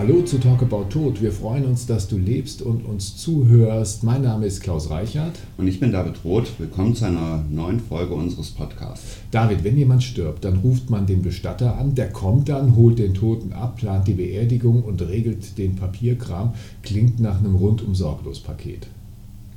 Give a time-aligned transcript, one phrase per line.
[0.00, 1.20] Hallo zu Talk About Tod.
[1.20, 4.02] Wir freuen uns, dass du lebst und uns zuhörst.
[4.02, 5.38] Mein Name ist Klaus Reichert.
[5.58, 6.58] Und ich bin David Roth.
[6.58, 9.18] Willkommen zu einer neuen Folge unseres Podcasts.
[9.30, 11.94] David, wenn jemand stirbt, dann ruft man den Bestatter an.
[11.94, 16.54] Der kommt dann, holt den Toten ab, plant die Beerdigung und regelt den Papierkram.
[16.82, 18.86] Klingt nach einem rundum sorglos Paket.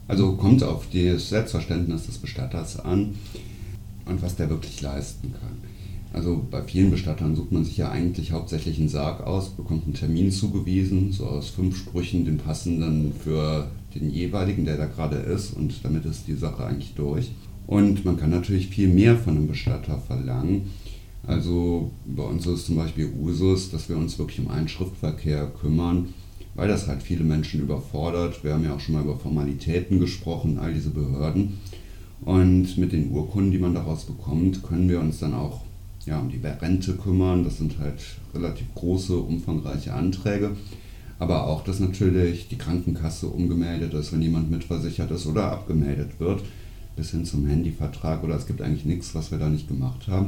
[0.09, 3.15] Also kommt auf das Selbstverständnis des Bestatters an
[4.05, 5.57] und was der wirklich leisten kann.
[6.13, 9.95] Also bei vielen Bestattern sucht man sich ja eigentlich hauptsächlich einen Sarg aus, bekommt einen
[9.95, 15.55] Termin zugewiesen, so aus fünf Sprüchen den passenden für den jeweiligen, der da gerade ist
[15.55, 17.31] und damit ist die Sache eigentlich durch.
[17.65, 20.69] Und man kann natürlich viel mehr von einem Bestatter verlangen.
[21.25, 26.09] Also bei uns ist zum Beispiel Usus, dass wir uns wirklich um einen Schriftverkehr kümmern,
[26.53, 28.43] weil das halt viele Menschen überfordert.
[28.43, 31.57] Wir haben ja auch schon mal über Formalitäten gesprochen, all diese Behörden.
[32.21, 35.61] Und mit den Urkunden, die man daraus bekommt, können wir uns dann auch
[36.05, 37.43] ja, um die Rente kümmern.
[37.43, 38.01] Das sind halt
[38.33, 40.55] relativ große, umfangreiche Anträge.
[41.19, 46.41] Aber auch, dass natürlich die Krankenkasse umgemeldet ist, wenn jemand mitversichert ist oder abgemeldet wird,
[46.95, 50.27] bis hin zum Handyvertrag oder es gibt eigentlich nichts, was wir da nicht gemacht haben.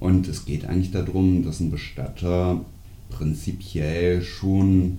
[0.00, 2.60] Und es geht eigentlich darum, dass ein Bestatter
[3.08, 4.98] prinzipiell schon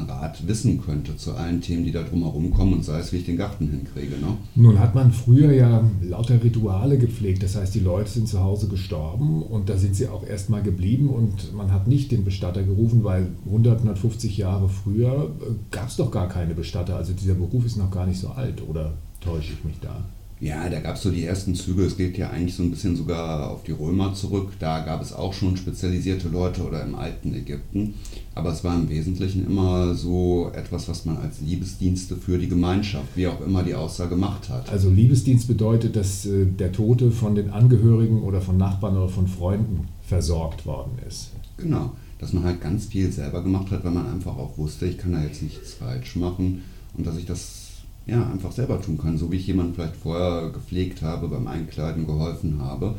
[0.00, 3.24] Rat wissen könnte zu allen Themen, die da drumherum kommen und sei es, wie ich
[3.24, 4.16] den Garten hinkriege.
[4.16, 4.36] Ne?
[4.54, 8.68] Nun hat man früher ja lauter Rituale gepflegt, das heißt, die Leute sind zu Hause
[8.68, 13.04] gestorben und da sind sie auch erstmal geblieben und man hat nicht den Bestatter gerufen,
[13.04, 17.64] weil 100, 150 Jahre früher äh, gab es doch gar keine Bestatter, also dieser Beruf
[17.64, 20.04] ist noch gar nicht so alt oder täusche ich mich da?
[20.38, 21.84] Ja, da gab es so die ersten Züge.
[21.84, 24.50] Es geht ja eigentlich so ein bisschen sogar auf die Römer zurück.
[24.58, 27.94] Da gab es auch schon spezialisierte Leute oder im alten Ägypten.
[28.34, 33.16] Aber es war im Wesentlichen immer so etwas, was man als Liebesdienste für die Gemeinschaft,
[33.16, 34.68] wie auch immer die Aussage gemacht hat.
[34.70, 39.28] Also Liebesdienst bedeutet, dass äh, der Tote von den Angehörigen oder von Nachbarn oder von
[39.28, 41.30] Freunden versorgt worden ist.
[41.56, 44.98] Genau, dass man halt ganz viel selber gemacht hat, weil man einfach auch wusste, ich
[44.98, 46.62] kann da jetzt nichts falsch machen
[46.94, 47.65] und dass ich das
[48.06, 52.06] ja, einfach selber tun kann, so wie ich jemanden vielleicht vorher gepflegt habe, beim Einkleiden
[52.06, 52.94] geholfen habe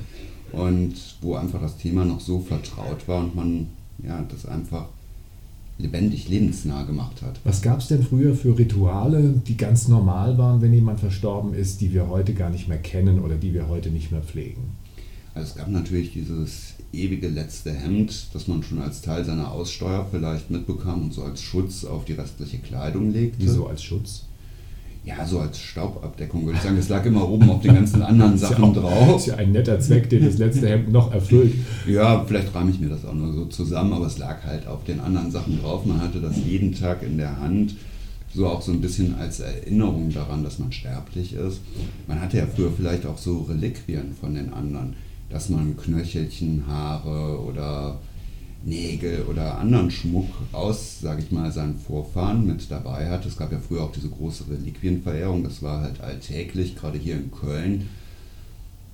[0.51, 3.67] und wo einfach das Thema noch so vertraut war und man
[4.03, 4.87] ja, das einfach
[5.77, 7.39] lebendig lebensnah gemacht hat.
[7.43, 11.81] Was gab es denn früher für Rituale, die ganz normal waren, wenn jemand verstorben ist,
[11.81, 14.71] die wir heute gar nicht mehr kennen oder die wir heute nicht mehr pflegen?
[15.35, 20.07] Also es gab natürlich dieses ewige letzte Hemd, das man schon als Teil seiner Aussteuer
[20.09, 23.37] vielleicht mitbekam und so als Schutz auf die restliche Kleidung legte.
[23.39, 24.26] Wieso als Schutz?
[25.07, 26.77] Ja, so als Staubabdeckung würde ich sagen.
[26.77, 29.13] Es lag immer oben auf den ganzen anderen Sachen ja auch, drauf.
[29.13, 31.55] Das ist ja ein netter Zweck, den das letzte Hemd noch erfüllt.
[31.87, 34.83] Ja, vielleicht rahme ich mir das auch nur so zusammen, aber es lag halt auf
[34.83, 35.85] den anderen Sachen drauf.
[35.85, 37.75] Man hatte das jeden Tag in der Hand.
[38.35, 41.61] So auch so ein bisschen als Erinnerung daran, dass man sterblich ist.
[42.05, 44.95] Man hatte ja früher vielleicht auch so Reliquien von den anderen,
[45.29, 47.99] dass man Knöchelchen, Haare oder
[48.63, 53.25] Nägel oder anderen Schmuck aus, sage ich mal, seinen Vorfahren mit dabei hat.
[53.25, 57.31] Es gab ja früher auch diese große Reliquienverehrung, das war halt alltäglich, gerade hier in
[57.31, 57.89] Köln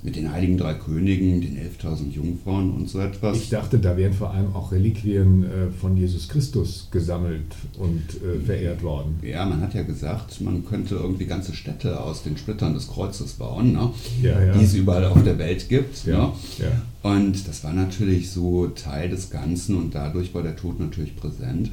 [0.04, 3.38] mit den Heiligen Drei Königen, den 11.000 Jungfrauen und so etwas.
[3.38, 8.40] Ich dachte, da wären vor allem auch Reliquien äh, von Jesus Christus gesammelt und äh,
[8.46, 9.18] verehrt worden.
[9.22, 13.34] Ja, man hat ja gesagt, man könnte irgendwie ganze Städte aus den Splittern des Kreuzes
[13.34, 13.92] bauen, ne?
[14.22, 14.58] ja, ja.
[14.58, 16.06] die es überall auf der Welt gibt.
[16.06, 16.34] Ja, ne?
[16.60, 17.10] ja.
[17.10, 21.72] Und das war natürlich so Teil des Ganzen und dadurch war der Tod natürlich präsent.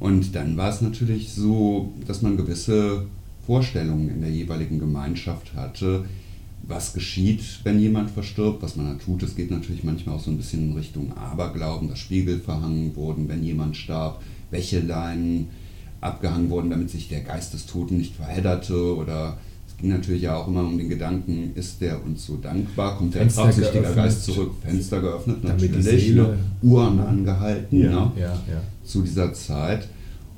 [0.00, 3.06] Und dann war es natürlich so, dass man gewisse
[3.46, 6.04] Vorstellungen in der jeweiligen Gemeinschaft hatte,
[6.62, 9.22] was geschieht, wenn jemand verstirbt, was man da tut.
[9.22, 13.28] Es geht natürlich manchmal auch so ein bisschen in Richtung Aberglauben, dass Spiegel verhangen wurden,
[13.28, 15.48] wenn jemand starb, Wäscheleinen
[16.00, 18.96] abgehangen wurden, damit sich der Geist des Toten nicht verhedderte.
[18.96, 22.98] Oder es ging natürlich ja auch immer um den Gedanken, ist der uns so dankbar,
[22.98, 28.26] kommt der aufsichtiger Geist zurück, Fenster geöffnet, damit die Seele, Uhren angehalten ja, ne, ja,
[28.26, 28.62] ja.
[28.84, 29.88] zu dieser Zeit.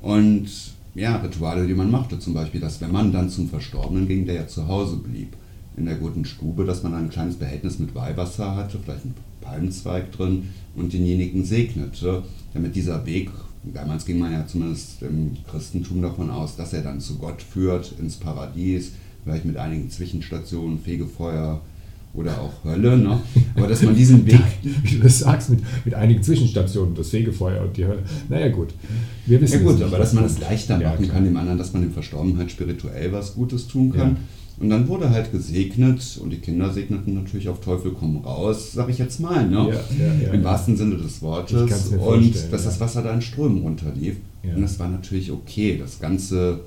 [0.01, 0.49] Und
[0.95, 4.35] ja, Rituale, die man machte, zum Beispiel, dass wenn man dann zum Verstorbenen ging, der
[4.35, 5.35] ja zu Hause blieb,
[5.77, 10.11] in der guten Stube, dass man ein kleines Behältnis mit Weihwasser hatte, vielleicht ein Palmzweig
[10.11, 12.23] drin und denjenigen segnete,
[12.53, 13.29] damit dieser Weg,
[13.73, 17.93] damals ging man ja zumindest im Christentum davon aus, dass er dann zu Gott führt,
[17.99, 18.91] ins Paradies,
[19.23, 21.61] vielleicht mit einigen Zwischenstationen, Fegefeuer
[22.13, 23.21] oder auch Hölle, ne?
[23.55, 24.41] aber dass man diesen Weg...
[24.61, 28.03] Wie du das sagst, mit, mit einigen Zwischenstationen, das Fegefeuer und die Hölle.
[28.27, 28.73] Naja gut,
[29.25, 31.71] wir wissen ja gut, aber dass man es leichter machen ja, kann dem anderen, dass
[31.71, 34.09] man dem Verstorbenen halt spirituell was Gutes tun kann.
[34.09, 34.17] Ja
[34.61, 38.89] und dann wurde halt gesegnet und die Kinder segneten natürlich auf Teufel komm raus, sag
[38.89, 39.57] ich jetzt mal, ne?
[39.57, 41.87] Ja, ja, ja, Im wahrsten Sinne des Wortes.
[41.97, 44.17] Und dass das Wasser da in Strömen runterlief.
[44.55, 45.77] Und das war natürlich okay.
[45.79, 46.61] Das Ganze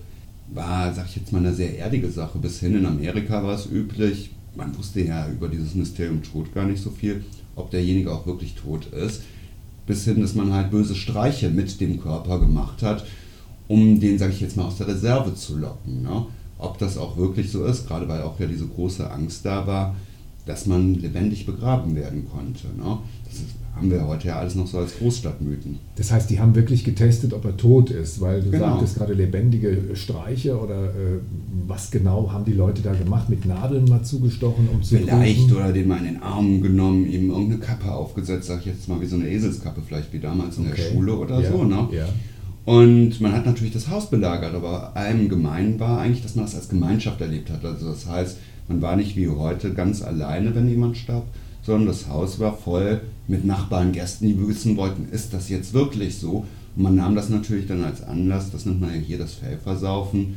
[0.53, 2.39] war, sag ich jetzt mal, eine sehr erdige Sache.
[2.39, 4.31] Bis hin in Amerika war es üblich.
[4.57, 7.25] Man wusste ja über dieses Mysterium Tod gar nicht so viel,
[7.57, 9.23] ob derjenige auch wirklich tot ist.
[9.87, 13.05] bis hin, dass man halt böse Streiche mit dem Körper gemacht hat,
[13.69, 16.03] um den, sage ich jetzt mal, aus der Reserve zu locken.
[16.03, 16.27] Ne?
[16.59, 19.95] Ob das auch wirklich so ist, gerade weil auch ja diese große Angst da war,
[20.47, 22.67] dass man lebendig begraben werden konnte.
[22.77, 22.99] Ne?
[23.25, 25.79] Das ist, haben wir heute ja alles noch so als Großstadtmythen.
[25.97, 28.67] Das heißt, die haben wirklich getestet, ob er tot ist, weil du genau.
[28.67, 31.19] sagtest gerade lebendige Streiche oder äh,
[31.67, 33.29] was genau haben die Leute da gemacht?
[33.29, 35.57] Mit Nadeln mal zugestochen, um zu Vielleicht prüfen?
[35.57, 39.01] oder den mal in den Arm genommen, ihm irgendeine Kappe aufgesetzt, sag ich jetzt mal
[39.01, 40.75] wie so eine Eselskappe, vielleicht wie damals in okay.
[40.77, 41.65] der Schule oder ja, so.
[41.65, 41.89] Ne?
[41.91, 42.09] Ja.
[42.65, 46.55] Und man hat natürlich das Haus belagert, aber allem gemein war eigentlich, dass man das
[46.55, 47.65] als Gemeinschaft erlebt hat.
[47.65, 48.39] Also das heißt,
[48.69, 51.27] man war nicht wie heute ganz alleine, wenn jemand starb,
[51.63, 56.19] sondern das Haus war voll mit Nachbarn, Gästen, die wissen wollten, ist das jetzt wirklich
[56.19, 56.45] so?
[56.77, 60.37] Und man nahm das natürlich dann als Anlass, das nennt man ja hier das Pfeffersaufen,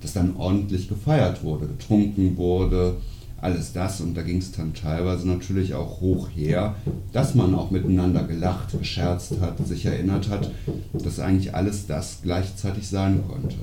[0.00, 2.96] dass dann ordentlich gefeiert wurde, getrunken wurde,
[3.44, 4.00] alles das.
[4.00, 6.74] Und da ging es dann teilweise natürlich auch hoch her,
[7.12, 10.50] dass man auch miteinander gelacht, gescherzt hat, sich erinnert hat,
[10.92, 13.56] dass eigentlich alles das gleichzeitig sein konnte.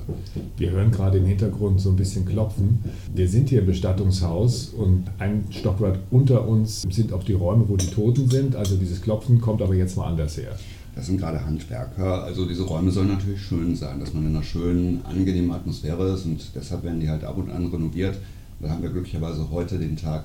[0.56, 2.78] Wir hören gerade im Hintergrund so ein bisschen klopfen.
[3.14, 7.76] Wir sind hier im Bestattungshaus und ein Stockwerk unter uns sind auch die Räume, wo
[7.76, 8.56] die Toten sind.
[8.56, 10.56] Also dieses Klopfen kommt aber jetzt mal anders her.
[10.94, 12.22] Das sind gerade Handwerker.
[12.22, 16.26] Also diese Räume sollen natürlich schön sein, dass man in einer schönen, angenehmen Atmosphäre ist
[16.26, 18.18] und deshalb werden die halt ab und an renoviert.
[18.62, 20.24] Da haben wir glücklicherweise heute den Tag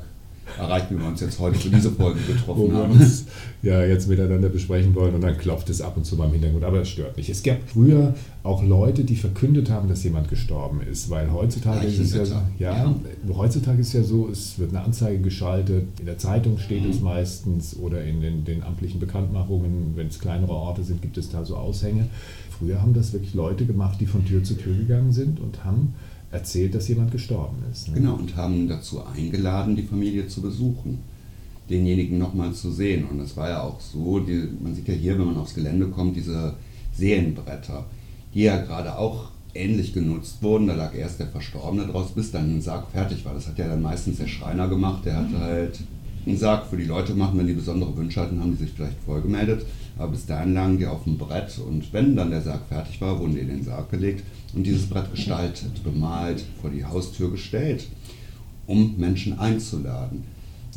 [0.57, 2.91] erreicht, wie wir uns jetzt heute für diese Folge getroffen haben.
[2.91, 3.25] Uns,
[3.61, 6.63] ja, jetzt miteinander besprechen wollen und dann klopft es ab und zu mal im Hintergrund,
[6.63, 7.29] aber das stört nicht.
[7.29, 8.13] Es gab früher
[8.43, 12.73] auch Leute, die verkündet haben, dass jemand gestorben ist, weil heutzutage ist es ja, ja,
[12.75, 12.95] ja,
[13.35, 16.91] heutzutage ist ja so, es wird eine Anzeige geschaltet, in der Zeitung steht mhm.
[16.91, 21.29] es meistens oder in den, den amtlichen Bekanntmachungen, wenn es kleinere Orte sind, gibt es
[21.29, 22.07] da so Aushänge.
[22.57, 25.93] Früher haben das wirklich Leute gemacht, die von Tür zu Tür gegangen sind und haben
[26.31, 27.89] erzählt, dass jemand gestorben ist.
[27.89, 27.95] Ne?
[27.95, 30.99] Genau, und haben dazu eingeladen, die Familie zu besuchen,
[31.69, 33.05] denjenigen nochmal zu sehen.
[33.05, 35.87] Und es war ja auch so, die, man sieht ja hier, wenn man aufs Gelände
[35.87, 36.55] kommt, diese
[36.93, 37.85] Seelenbretter,
[38.33, 40.67] die ja gerade auch ähnlich genutzt wurden.
[40.67, 43.33] Da lag erst der Verstorbene draus, bis dann ein Sarg fertig war.
[43.33, 45.05] Das hat ja dann meistens der Schreiner gemacht.
[45.05, 45.79] Der hatte halt
[46.27, 47.33] einen Sarg für die Leute gemacht.
[47.35, 49.65] Wenn die besondere Wünsche hatten, haben die sich vielleicht vorgemeldet.
[49.97, 53.19] Aber bis dahin lagen die auf dem Brett und wenn dann der Sarg fertig war,
[53.19, 57.87] wurden die in den Sarg gelegt und dieses Brett gestaltet, bemalt, vor die Haustür gestellt,
[58.67, 60.23] um Menschen einzuladen.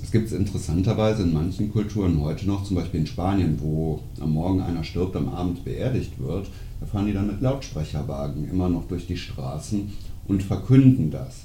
[0.01, 4.33] Das gibt es interessanterweise in manchen Kulturen heute noch, zum Beispiel in Spanien, wo am
[4.33, 6.47] Morgen einer stirbt, am Abend beerdigt wird.
[6.81, 9.93] Da fahren die dann mit Lautsprecherwagen immer noch durch die Straßen
[10.27, 11.43] und verkünden das,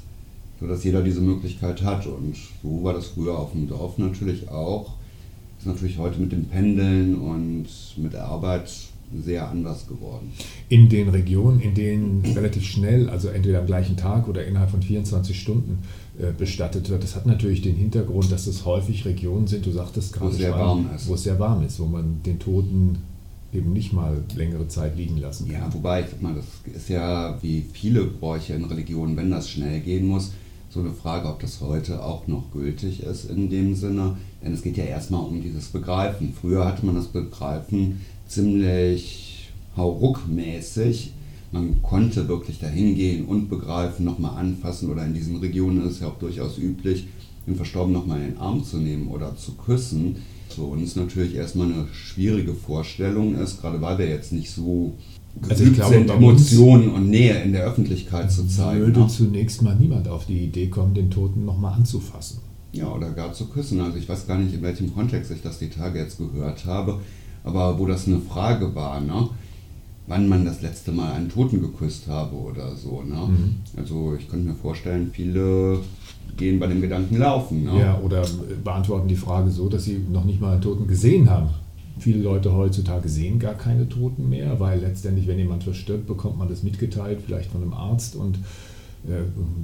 [0.60, 2.06] sodass jeder diese Möglichkeit hat.
[2.08, 4.94] Und so war das früher auf dem Dorf natürlich auch
[5.66, 7.66] ist natürlich heute mit dem Pendeln und
[7.98, 8.70] mit der Arbeit
[9.24, 10.32] sehr anders geworden.
[10.70, 14.82] In den Regionen, in denen relativ schnell, also entweder am gleichen Tag oder innerhalb von
[14.82, 15.80] 24 Stunden
[16.20, 20.14] äh, bestattet wird, das hat natürlich den Hintergrund, dass es häufig Regionen sind, du sagtest
[20.14, 21.08] gerade, wo es sehr warm ist.
[21.08, 22.98] Wo es sehr warm ist, wo man den Toten
[23.54, 25.62] eben nicht mal längere Zeit liegen lassen kann.
[25.62, 29.50] Ja, wobei, ich sag mal, das ist ja wie viele Bräuche in Religionen, wenn das
[29.50, 30.32] schnell gehen muss,
[30.76, 34.18] so eine Frage, ob das heute auch noch gültig ist in dem Sinne.
[34.44, 36.34] Denn es geht ja erstmal um dieses Begreifen.
[36.40, 41.14] Früher hatte man das Begreifen ziemlich hauruckmäßig.
[41.54, 46.00] Man konnte wirklich dahin gehen und begreifen, nochmal anfassen oder in diesen Regionen ist es
[46.02, 47.08] ja auch durchaus üblich,
[47.48, 50.18] den Verstorbenen nochmal in den Arm zu nehmen oder zu küssen.
[50.50, 54.94] Für uns natürlich erstmal eine schwierige Vorstellung ist, gerade weil wir jetzt nicht so
[55.50, 58.82] also ich glaube, sind, Emotionen und Nähe in der Öffentlichkeit zu zeigen.
[58.82, 59.08] Würde ne?
[59.08, 62.40] zunächst mal niemand auf die Idee kommen, den Toten nochmal anzufassen.
[62.72, 63.80] Ja, oder gar zu küssen.
[63.80, 67.00] Also ich weiß gar nicht, in welchem Kontext ich das die Tage jetzt gehört habe,
[67.44, 69.30] aber wo das eine Frage war, ne?
[70.08, 73.02] wann man das letzte Mal einen Toten geküsst habe oder so.
[73.02, 73.16] Ne?
[73.16, 73.56] Mhm.
[73.78, 75.80] Also ich könnte mir vorstellen, viele
[76.38, 77.64] gehen bei dem Gedanken laufen.
[77.64, 77.80] Ne?
[77.80, 78.24] Ja, oder
[78.64, 81.50] beantworten die Frage so, dass sie noch nicht mal einen Toten gesehen haben.
[81.98, 86.50] Viele Leute heutzutage sehen gar keine Toten mehr, weil letztendlich, wenn jemand verstirbt, bekommt man
[86.50, 88.16] das mitgeteilt, vielleicht von einem Arzt.
[88.16, 88.40] Und
[89.06, 89.24] äh,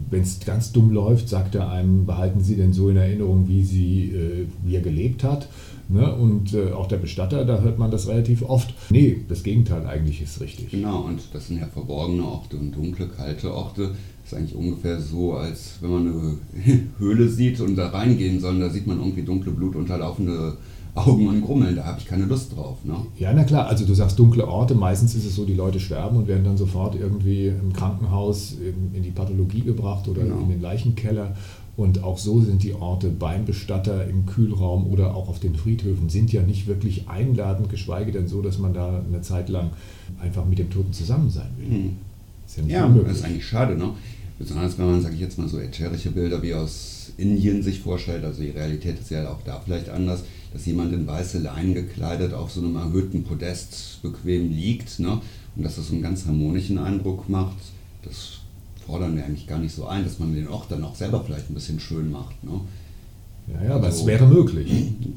[0.09, 3.63] wenn es ganz dumm läuft, sagt er einem, behalten Sie denn so in Erinnerung, wie,
[3.63, 5.47] sie, äh, wie er gelebt hat.
[5.89, 6.13] Ne?
[6.15, 8.73] Und äh, auch der Bestatter, da hört man das relativ oft.
[8.91, 10.69] Nee, das Gegenteil eigentlich ist richtig.
[10.71, 13.91] Genau, und das sind ja verborgene Orte und dunkle, kalte Orte.
[14.23, 16.37] Das ist eigentlich ungefähr so, als wenn man eine
[16.97, 20.57] Höhle sieht und da reingehen soll, da sieht man irgendwie dunkle, blutunterlaufende
[20.93, 22.77] Augen und Grummeln, da habe ich keine Lust drauf.
[22.83, 22.95] Ne?
[23.17, 26.17] Ja, na klar, also du sagst dunkle Orte, meistens ist es so, die Leute sterben
[26.17, 30.39] und werden dann sofort irgendwie im Krankenhaus in, in die Pathologie gebracht oder genau.
[30.39, 31.35] in den Leichenkeller.
[31.77, 36.09] Und auch so sind die Orte beim Bestatter im Kühlraum oder auch auf den Friedhöfen
[36.09, 39.69] sind ja nicht wirklich einladend, geschweige denn so, dass man da eine Zeit lang
[40.19, 41.69] einfach mit dem Toten zusammen sein will.
[41.69, 41.89] Hm.
[42.45, 43.91] Ist ja, ja das ist eigentlich schade, ne?
[44.37, 48.25] Besonders wenn man, sage ich jetzt mal, so ätherische Bilder wie aus Indien sich vorstellt,
[48.25, 50.23] also die Realität ist ja auch da vielleicht anders.
[50.53, 55.21] Dass jemand in weiße Leinen gekleidet auf so einem erhöhten Podest bequem liegt ne?
[55.55, 57.57] und dass das so einen ganz harmonischen Eindruck macht.
[58.03, 58.39] Das
[58.85, 61.49] fordern wir eigentlich gar nicht so ein, dass man den Ort dann auch selber vielleicht
[61.49, 62.43] ein bisschen schön macht.
[62.43, 62.59] Ne?
[63.47, 64.71] Ja, ja, aber also, es wäre möglich.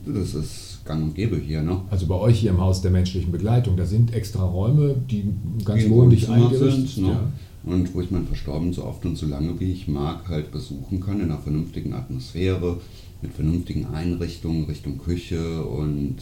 [0.07, 1.62] Das ist gang und gäbe hier.
[1.62, 1.81] Ne?
[1.91, 5.25] Also bei euch hier im Haus der menschlichen Begleitung, da sind extra Räume, die
[5.64, 7.07] ganz wohnlich eingerichtet sind.
[7.07, 7.12] Ne?
[7.12, 7.33] Ja.
[7.64, 11.00] Und wo ich meinen Verstorbenen so oft und so lange wie ich mag halt besuchen
[11.00, 12.79] kann, in einer vernünftigen Atmosphäre,
[13.25, 16.16] mit vernünftigen Einrichtungen Richtung Küche und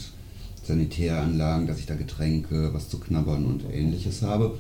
[0.62, 4.56] Sanitäranlagen, dass ich da Getränke, was zu knabbern und ähnliches habe.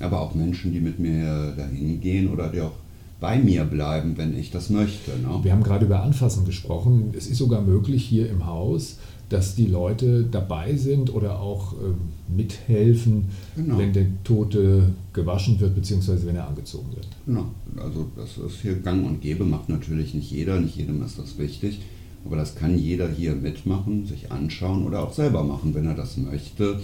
[0.00, 2.74] Aber auch Menschen, die mit mir dahin gehen oder die auch
[3.20, 5.10] bei mir bleiben, wenn ich das möchte.
[5.10, 5.40] Ne?
[5.42, 7.12] Wir haben gerade über Anfassen gesprochen.
[7.16, 8.98] Es ist sogar möglich hier im Haus,
[9.28, 13.78] dass die Leute dabei sind oder auch äh, mithelfen, genau.
[13.78, 17.06] wenn der Tote gewaschen wird, beziehungsweise wenn er angezogen wird.
[17.26, 17.46] Genau,
[17.76, 21.38] also das ist hier gang und gäbe, macht natürlich nicht jeder, nicht jedem ist das
[21.38, 21.80] wichtig,
[22.24, 26.16] aber das kann jeder hier mitmachen, sich anschauen oder auch selber machen, wenn er das
[26.16, 26.80] möchte.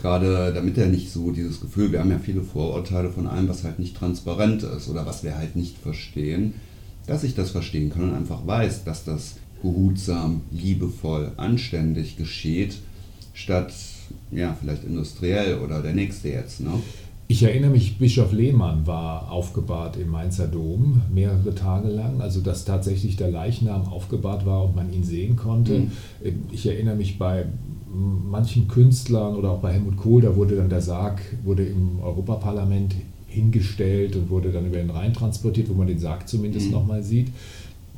[0.00, 3.64] Gerade damit er nicht so dieses Gefühl, wir haben ja viele Vorurteile von allem, was
[3.64, 6.54] halt nicht transparent ist oder was wir halt nicht verstehen,
[7.06, 12.78] dass ich das verstehen kann und einfach weiß, dass das behutsam, liebevoll, anständig geschieht,
[13.34, 13.72] statt
[14.30, 16.60] ja, vielleicht industriell oder der nächste jetzt.
[16.60, 16.70] Ne?
[17.28, 22.64] Ich erinnere mich, Bischof Lehmann war aufgebahrt im Mainzer Dom mehrere Tage lang, also dass
[22.64, 25.78] tatsächlich der Leichnam aufgebahrt war und man ihn sehen konnte.
[25.78, 25.92] Mhm.
[26.50, 27.46] Ich erinnere mich bei
[27.92, 32.94] manchen Künstlern oder auch bei Helmut Kohl, da wurde dann der Sarg wurde im Europaparlament
[33.26, 36.72] hingestellt und wurde dann über den Rhein transportiert, wo man den Sarg zumindest mhm.
[36.72, 37.28] nochmal sieht.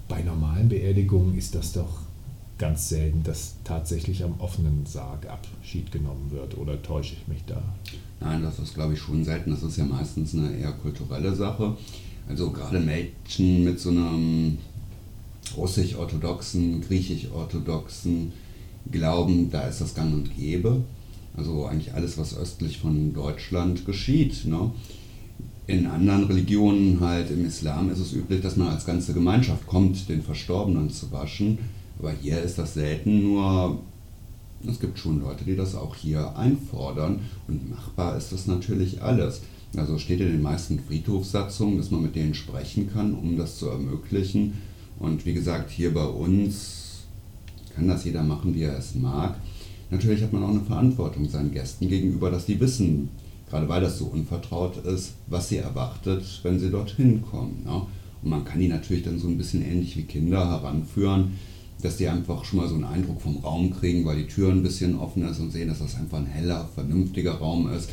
[0.09, 2.01] Bei normalen Beerdigungen ist das doch
[2.59, 6.57] ganz selten, dass tatsächlich am offenen Sarg Abschied genommen wird.
[6.59, 7.63] Oder täusche ich mich da?
[8.21, 9.51] Nein, das ist, glaube ich, schon selten.
[9.51, 11.77] Das ist ja meistens eine eher kulturelle Sache.
[12.29, 14.59] Also gerade Mädchen mit so einem
[15.57, 18.33] russisch-orthodoxen, griechisch-orthodoxen
[18.91, 20.83] Glauben, da ist das gang und gäbe.
[21.37, 24.45] Also eigentlich alles, was östlich von Deutschland geschieht.
[24.45, 24.71] Ne?
[25.67, 30.09] In anderen Religionen, halt im Islam, ist es üblich, dass man als ganze Gemeinschaft kommt,
[30.09, 31.59] den Verstorbenen zu waschen.
[31.99, 33.79] Aber hier ist das selten nur,
[34.69, 37.21] es gibt schon Leute, die das auch hier einfordern.
[37.49, 39.43] Und machbar ist das natürlich alles.
[39.77, 43.69] Also steht in den meisten Friedhofssatzungen, dass man mit denen sprechen kann, um das zu
[43.69, 44.55] ermöglichen.
[44.99, 46.92] Und wie gesagt, hier bei uns
[47.75, 49.37] kann das jeder machen, wie er es mag.
[49.91, 53.11] Natürlich hat man auch eine Verantwortung seinen Gästen gegenüber, dass die wissen,
[53.51, 57.63] gerade weil das so unvertraut ist, was sie erwartet, wenn sie dorthin kommen.
[57.65, 57.83] Ne?
[58.23, 61.33] Und man kann die natürlich dann so ein bisschen ähnlich wie Kinder heranführen,
[61.83, 64.63] dass die einfach schon mal so einen Eindruck vom Raum kriegen, weil die Tür ein
[64.63, 67.91] bisschen offen ist und sehen, dass das einfach ein heller, vernünftiger Raum ist.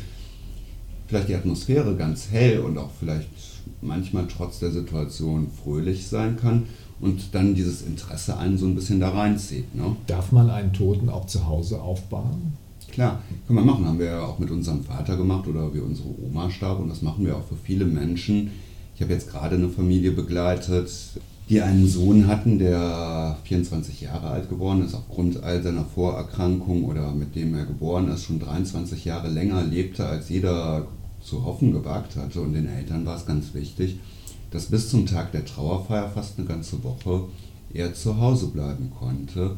[1.06, 3.28] Vielleicht die Atmosphäre ganz hell und auch vielleicht
[3.82, 6.62] manchmal trotz der Situation fröhlich sein kann
[7.00, 9.74] und dann dieses Interesse einen so ein bisschen da reinzieht.
[9.74, 9.96] Ne?
[10.06, 12.52] Darf man einen Toten auch zu Hause aufbauen?
[12.90, 13.86] Klar, können wir machen.
[13.86, 17.02] Haben wir ja auch mit unserem Vater gemacht oder wie unsere Oma starb und das
[17.02, 18.50] machen wir auch für viele Menschen.
[18.94, 20.90] Ich habe jetzt gerade eine Familie begleitet,
[21.48, 27.12] die einen Sohn hatten, der 24 Jahre alt geworden ist, aufgrund all seiner Vorerkrankungen oder
[27.12, 30.86] mit dem er geboren ist, schon 23 Jahre länger lebte, als jeder
[31.22, 32.40] zu hoffen gewagt hatte.
[32.40, 33.98] Und den Eltern war es ganz wichtig,
[34.50, 37.24] dass bis zum Tag der Trauerfeier fast eine ganze Woche
[37.72, 39.56] er zu Hause bleiben konnte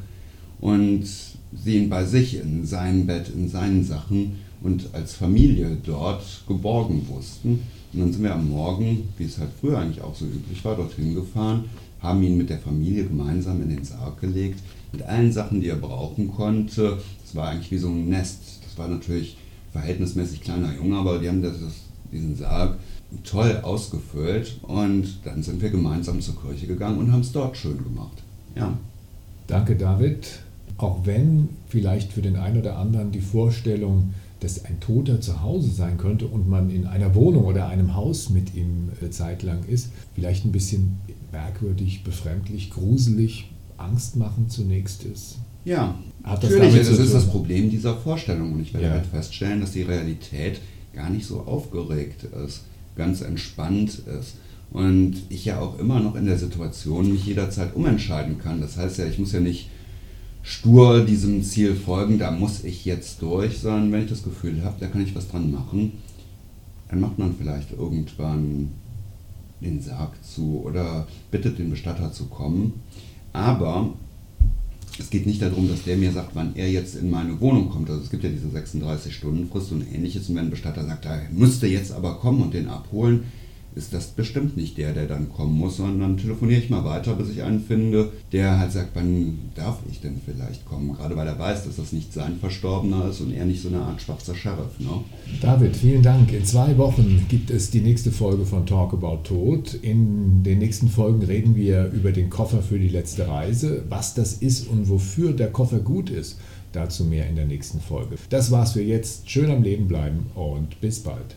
[0.61, 6.25] und sie ihn bei sich in seinem Bett, in seinen Sachen und als Familie dort
[6.47, 7.63] geborgen wussten.
[7.93, 10.77] Und dann sind wir am Morgen, wie es halt früher eigentlich auch so üblich war,
[10.77, 11.65] dorthin gefahren,
[12.01, 14.61] haben ihn mit der Familie gemeinsam in den Sarg gelegt,
[14.93, 16.99] mit allen Sachen, die er brauchen konnte.
[17.23, 18.61] Das war eigentlich wie so ein Nest.
[18.65, 19.37] Das war natürlich
[19.73, 21.57] verhältnismäßig kleiner Junge, aber die haben das,
[22.11, 22.79] diesen Sarg
[23.25, 27.83] toll ausgefüllt und dann sind wir gemeinsam zur Kirche gegangen und haben es dort schön
[27.83, 28.23] gemacht.
[28.55, 28.77] Ja.
[29.47, 30.41] Danke, David.
[30.79, 35.71] Auch wenn vielleicht für den einen oder anderen die Vorstellung dass ein Toter zu Hause
[35.71, 39.65] sein könnte und man in einer Wohnung oder einem Haus mit ihm eine Zeit lang
[39.69, 41.01] ist, vielleicht ein bisschen
[41.31, 45.37] merkwürdig, befremdlich, gruselig, angstmachend zunächst ist.
[45.65, 48.93] Ja, Hat das natürlich, das ist das Problem dieser Vorstellung und ich werde ja.
[48.93, 50.61] halt feststellen, dass die Realität
[50.93, 52.65] gar nicht so aufgeregt ist,
[52.97, 54.37] ganz entspannt ist
[54.71, 58.61] und ich ja auch immer noch in der Situation mich jederzeit umentscheiden kann.
[58.61, 59.69] Das heißt ja, ich muss ja nicht
[60.43, 64.77] stur diesem Ziel folgen, da muss ich jetzt durch, sondern wenn ich das Gefühl habe,
[64.81, 65.93] da kann ich was dran machen,
[66.89, 68.71] dann macht man vielleicht irgendwann
[69.61, 72.75] den Sarg zu oder bittet den Bestatter zu kommen.
[73.33, 73.91] Aber
[74.99, 77.89] es geht nicht darum, dass der mir sagt, wann er jetzt in meine Wohnung kommt.
[77.89, 80.29] Also es gibt ja diese 36-Stunden-Frist und ähnliches.
[80.29, 83.25] Und wenn ein Bestatter sagt, er müsste jetzt aber kommen und den abholen,
[83.75, 87.31] ist das bestimmt nicht der, der dann kommen muss, sondern telefoniere ich mal weiter, bis
[87.31, 90.93] ich einen finde, der halt sagt, wann darf ich denn vielleicht kommen?
[90.95, 93.81] Gerade weil er weiß, dass das nicht sein Verstorbener ist und er nicht so eine
[93.81, 94.79] Art schwarzer Sheriff.
[94.79, 94.91] Ne?
[95.41, 96.33] David, vielen Dank.
[96.33, 99.75] In zwei Wochen gibt es die nächste Folge von Talk About Tod.
[99.75, 104.35] In den nächsten Folgen reden wir über den Koffer für die letzte Reise, was das
[104.35, 106.39] ist und wofür der Koffer gut ist.
[106.73, 108.17] Dazu mehr in der nächsten Folge.
[108.31, 109.31] Das war's für jetzt.
[109.31, 111.37] Schön am Leben bleiben und bis bald.